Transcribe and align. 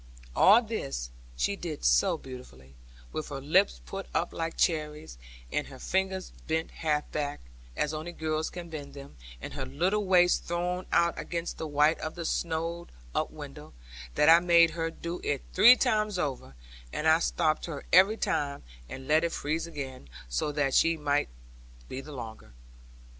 All 0.35 0.63
this 0.63 1.11
she 1.37 1.55
did 1.55 1.85
so 1.85 2.17
beautifully, 2.17 2.73
with 3.11 3.27
her 3.29 3.39
lips 3.39 3.81
put 3.85 4.07
up 4.15 4.33
like 4.33 4.57
cherries, 4.57 5.19
and 5.51 5.67
her 5.67 5.77
fingers 5.77 6.31
bent 6.47 6.71
half 6.71 7.11
back, 7.11 7.39
as 7.77 7.93
only 7.93 8.11
girls 8.11 8.49
can 8.49 8.67
bend 8.67 8.95
them, 8.95 9.15
and 9.43 9.53
her 9.53 9.63
little 9.67 10.03
waist 10.03 10.45
thrown 10.45 10.87
out 10.91 11.19
against 11.19 11.59
the 11.59 11.67
white 11.67 11.99
of 11.99 12.15
the 12.15 12.25
snowed 12.25 12.91
up 13.13 13.29
window, 13.29 13.73
that 14.15 14.27
I 14.27 14.39
made 14.39 14.71
her 14.71 14.89
do 14.89 15.21
it 15.23 15.43
three 15.53 15.75
times 15.75 16.17
over; 16.17 16.55
and 16.91 17.07
I 17.07 17.19
stopped 17.19 17.67
her 17.67 17.85
every 17.93 18.17
time 18.17 18.63
and 18.89 19.07
let 19.07 19.23
it 19.23 19.31
freeze 19.33 19.67
again, 19.67 20.09
that 20.27 20.29
so 20.33 20.69
she 20.71 20.97
might 20.97 21.29
be 21.87 22.01
the 22.01 22.11
longer. 22.11 22.53